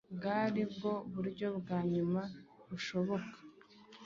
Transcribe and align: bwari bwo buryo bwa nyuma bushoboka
bwari 0.15 0.61
bwo 0.73 0.93
buryo 1.13 1.47
bwa 1.59 1.79
nyuma 1.93 2.21
bushoboka 2.69 3.37